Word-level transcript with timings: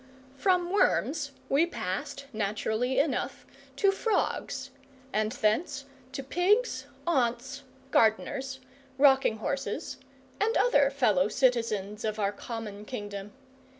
From 0.33 0.71
worms 0.73 1.31
we 1.47 1.67
passed, 1.67 2.25
naturally 2.33 2.97
enough, 2.97 3.45
to 3.75 3.91
frogs, 3.91 4.71
and 5.13 5.31
thence 5.33 5.85
to 6.13 6.23
pigs, 6.23 6.87
aunts, 7.05 7.61
gardeners, 7.91 8.59
rocking 8.97 9.37
horses, 9.37 9.97
and 10.39 10.57
other 10.57 10.89
fellow 10.89 11.27
citizens 11.27 12.03
of 12.03 12.17
our 12.17 12.31
common 12.31 12.83
kingdom. 12.83 13.31